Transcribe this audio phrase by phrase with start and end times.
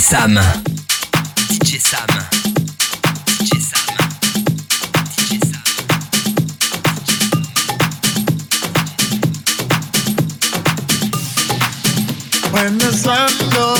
[0.00, 0.34] Sam.
[1.48, 2.08] DJ Sam.
[12.50, 13.79] When the sun goes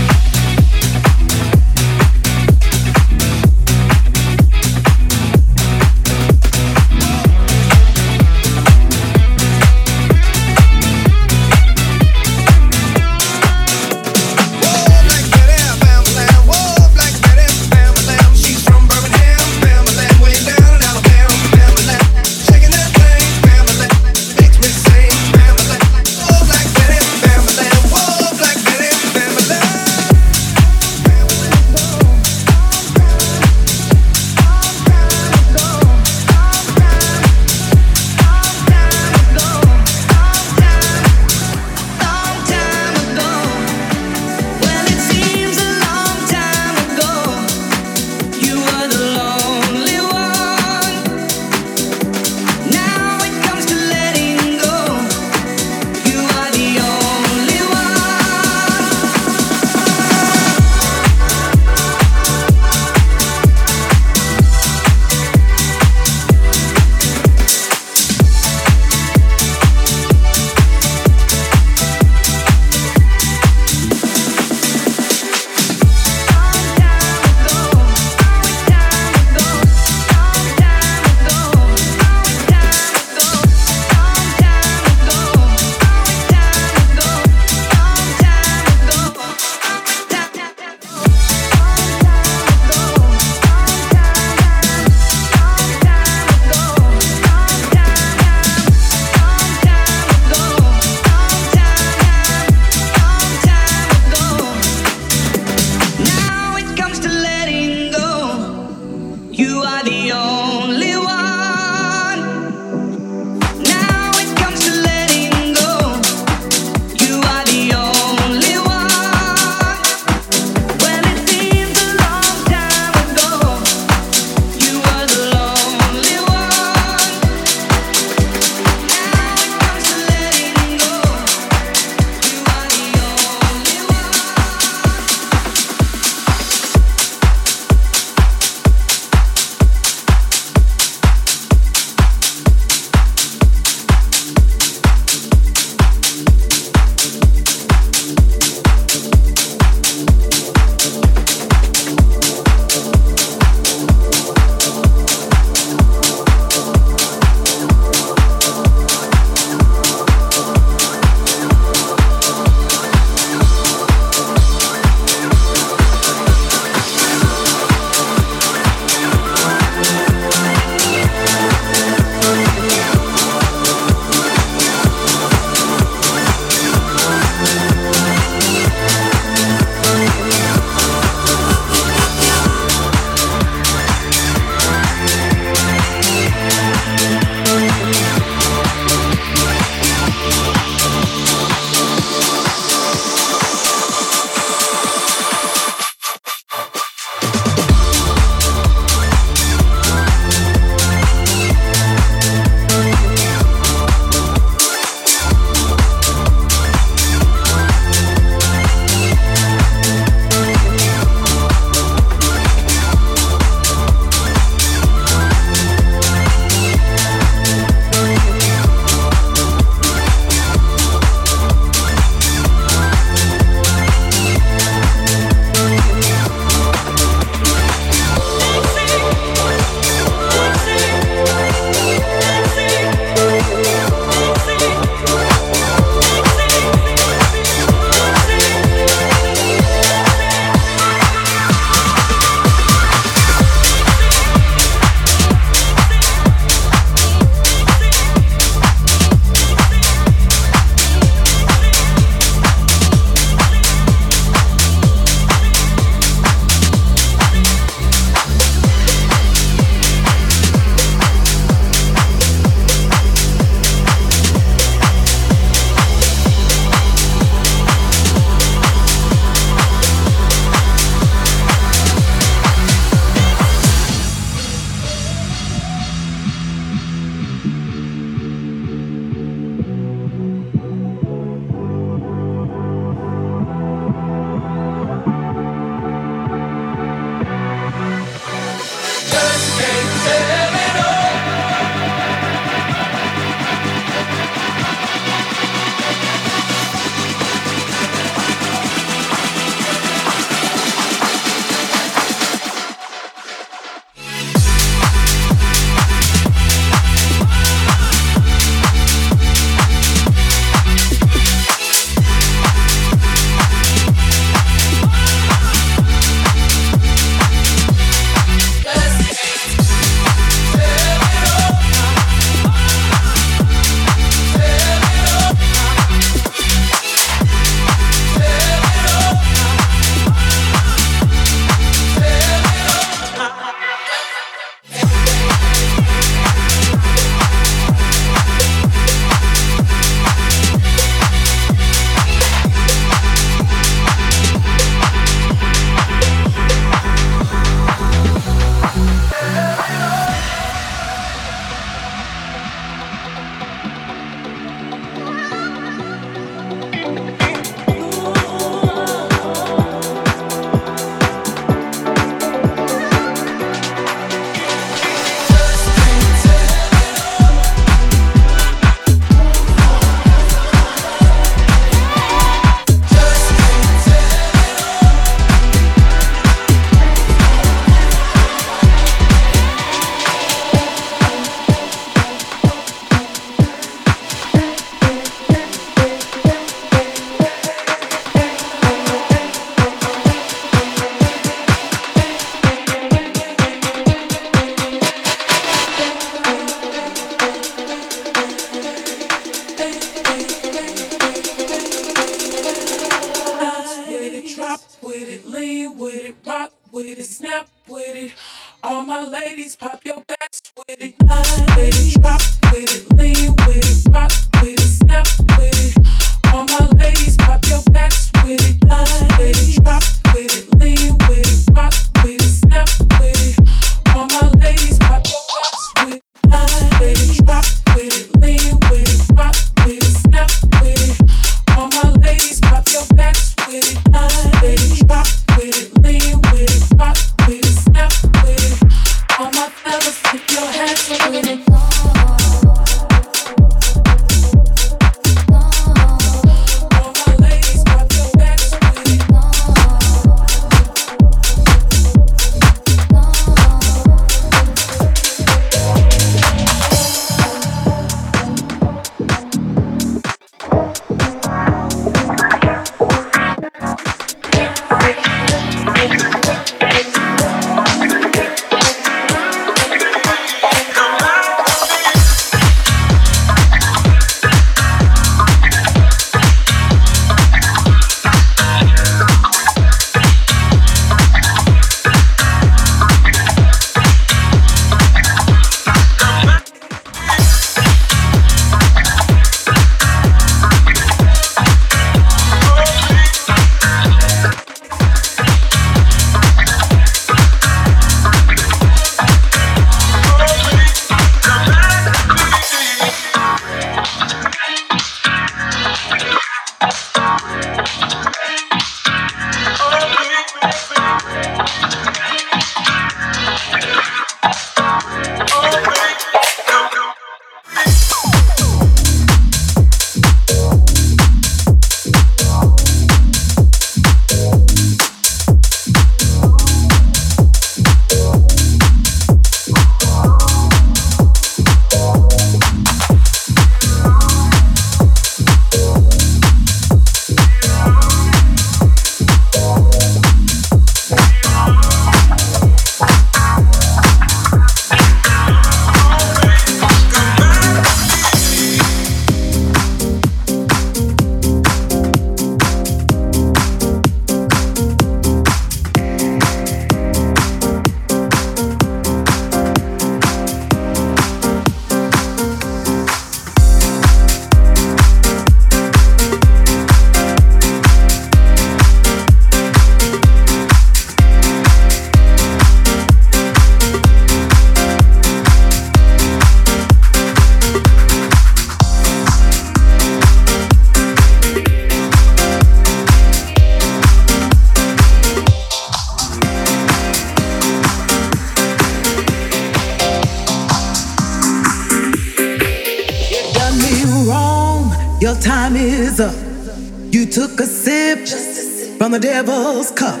[598.80, 600.00] from the devil's cup.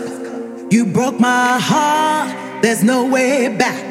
[0.70, 3.84] You broke my heart, there's no way back.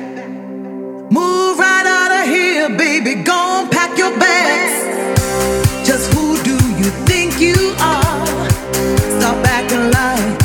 [1.12, 4.74] Move right out of here, baby, go pack your bags.
[5.88, 8.26] Just who do you think you are?
[9.20, 10.42] Stop acting like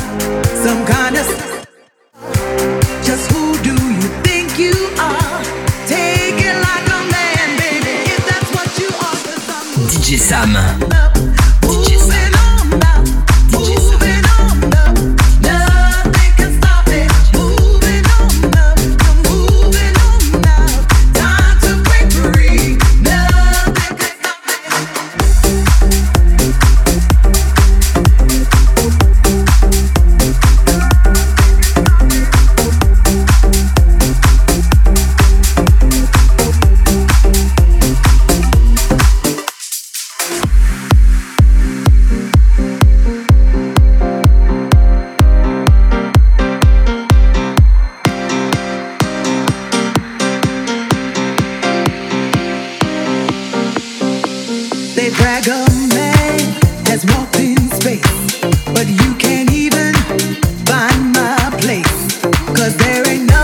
[0.63, 1.25] some kind of.
[3.03, 5.41] Just who do you think you are?
[5.87, 9.17] Take it like a man, baby, if that's what you are.
[9.89, 10.94] DJ Sam.
[57.75, 58.39] space,
[58.73, 59.93] but you can't even
[60.65, 62.21] find my place.
[62.55, 63.34] Cause there ain't no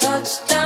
[0.00, 0.65] touchdown.